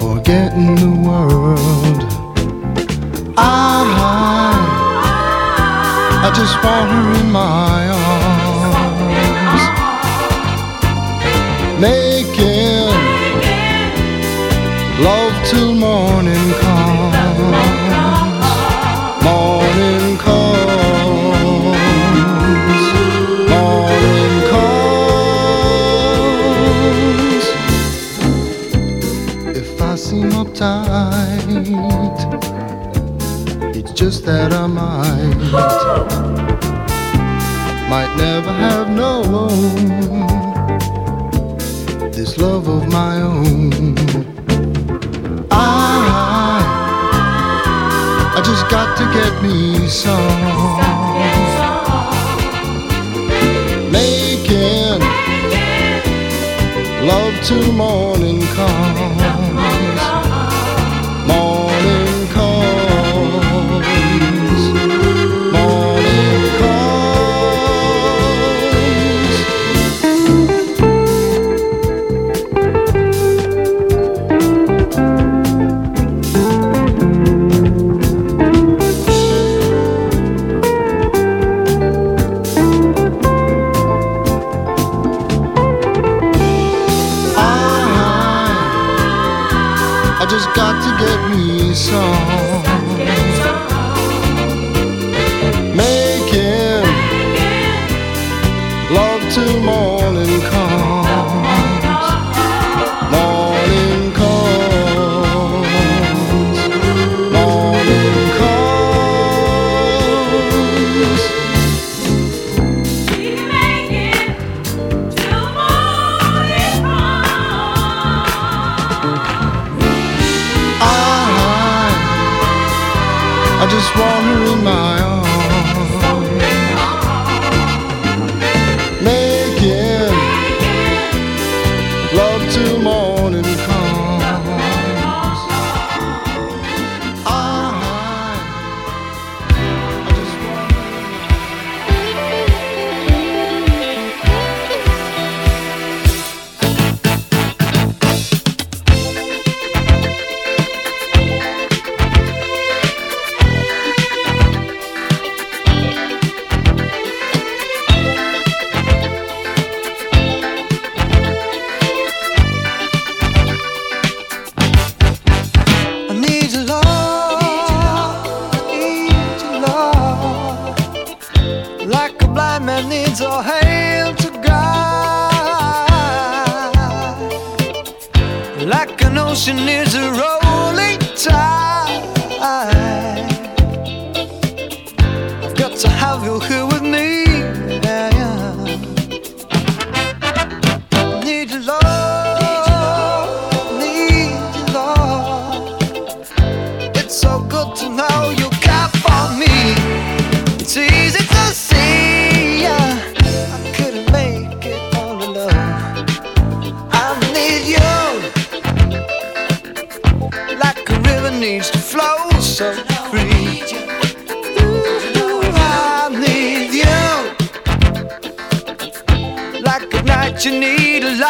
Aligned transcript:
forgetting 0.00 0.76
the 0.76 0.92
world. 1.06 2.00
I, 3.36 3.84
I 6.24 6.32
just 6.34 6.54
want 6.64 6.90
her 6.90 7.20
in 7.20 7.32
my 7.32 7.91
my 42.92 43.22
own. 43.22 43.96
I, 45.50 46.62
I 48.36 48.42
just 48.44 48.68
got 48.68 48.98
to 48.98 49.04
get 49.18 49.42
me 49.42 49.88
some. 49.88 50.12
Making 53.90 55.00
love 57.06 57.34
to 57.46 57.72
more. 57.72 58.11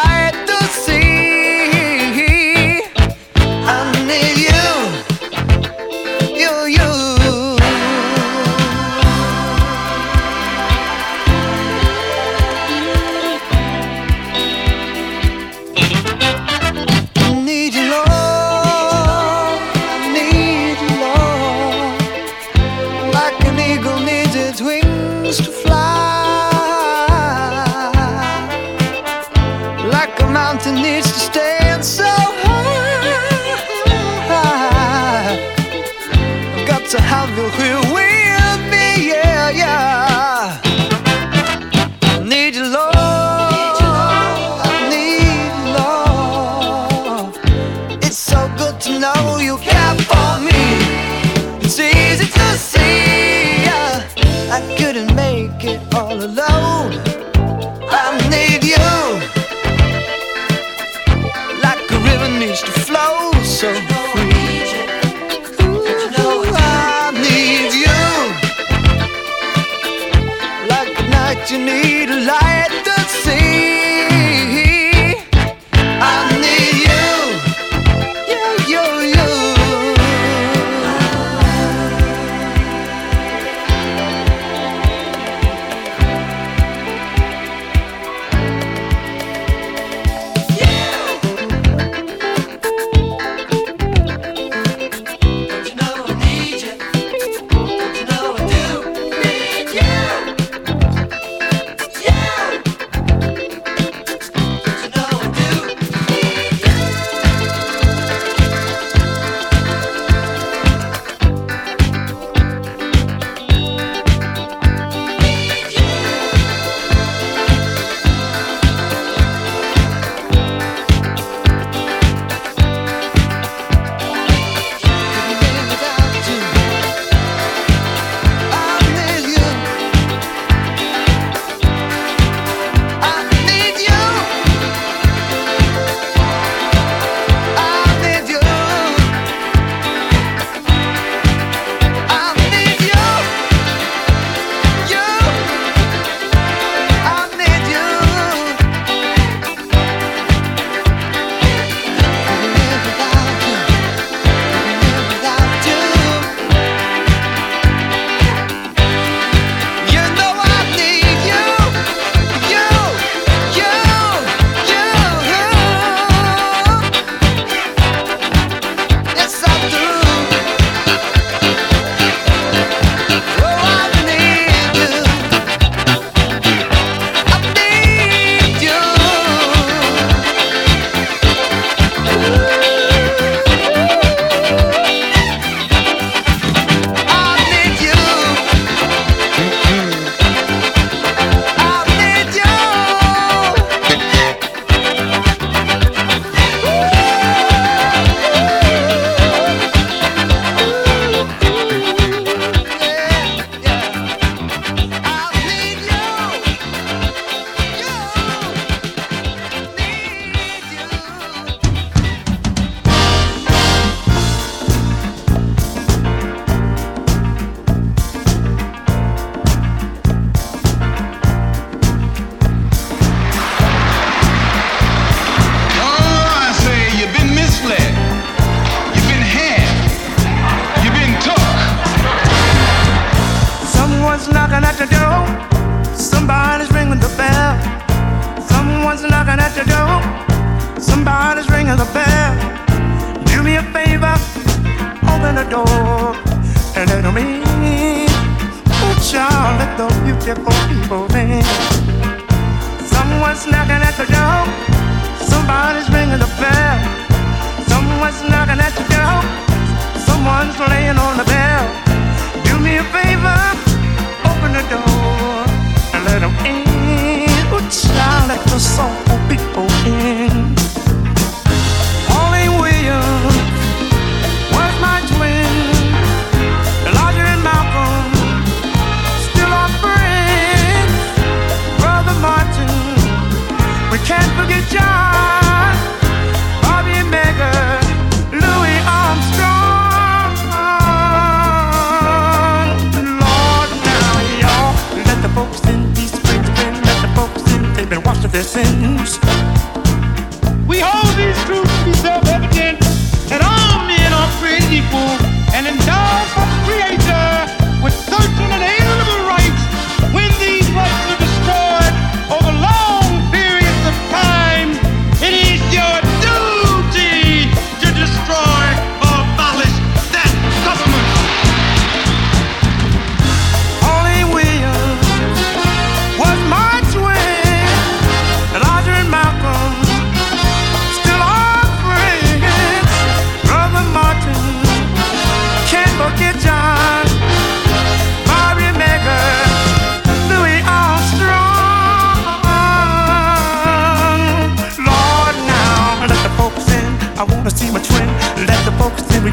Need 0.05 0.52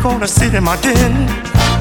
gonna 0.02 0.28
sit 0.28 0.54
in 0.54 0.64
my 0.64 0.76
den. 0.78 1.79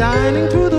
Arms 0.00 0.73